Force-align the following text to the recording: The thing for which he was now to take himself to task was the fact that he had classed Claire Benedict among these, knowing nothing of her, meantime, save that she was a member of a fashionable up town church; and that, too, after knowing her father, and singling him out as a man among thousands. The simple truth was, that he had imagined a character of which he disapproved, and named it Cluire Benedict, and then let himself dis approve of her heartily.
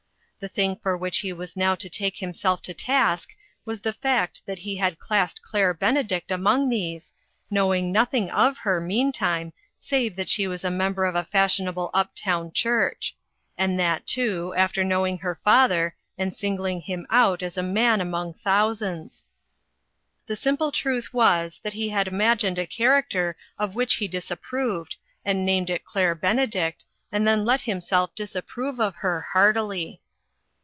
The 0.41 0.47
thing 0.47 0.75
for 0.81 0.97
which 0.97 1.19
he 1.19 1.31
was 1.31 1.55
now 1.55 1.75
to 1.75 1.87
take 1.87 2.17
himself 2.17 2.63
to 2.63 2.73
task 2.73 3.29
was 3.63 3.79
the 3.81 3.93
fact 3.93 4.41
that 4.47 4.57
he 4.57 4.77
had 4.77 4.97
classed 4.97 5.43
Claire 5.43 5.71
Benedict 5.71 6.31
among 6.31 6.67
these, 6.67 7.13
knowing 7.51 7.91
nothing 7.91 8.31
of 8.31 8.57
her, 8.57 8.81
meantime, 8.81 9.53
save 9.79 10.15
that 10.15 10.29
she 10.29 10.47
was 10.47 10.63
a 10.63 10.71
member 10.71 11.05
of 11.05 11.13
a 11.13 11.25
fashionable 11.25 11.91
up 11.93 12.15
town 12.15 12.51
church; 12.51 13.15
and 13.55 13.77
that, 13.79 14.07
too, 14.07 14.51
after 14.57 14.83
knowing 14.83 15.19
her 15.19 15.39
father, 15.43 15.95
and 16.17 16.33
singling 16.33 16.81
him 16.81 17.05
out 17.11 17.43
as 17.43 17.55
a 17.55 17.61
man 17.61 18.01
among 18.01 18.33
thousands. 18.33 19.27
The 20.25 20.35
simple 20.35 20.71
truth 20.71 21.13
was, 21.13 21.59
that 21.61 21.73
he 21.73 21.89
had 21.89 22.07
imagined 22.07 22.57
a 22.57 22.65
character 22.65 23.37
of 23.59 23.75
which 23.75 23.97
he 23.97 24.07
disapproved, 24.07 24.95
and 25.23 25.45
named 25.45 25.69
it 25.69 25.85
Cluire 25.85 26.15
Benedict, 26.15 26.83
and 27.11 27.27
then 27.27 27.45
let 27.45 27.61
himself 27.61 28.15
dis 28.15 28.33
approve 28.35 28.79
of 28.79 28.95
her 28.95 29.21
heartily. 29.33 29.99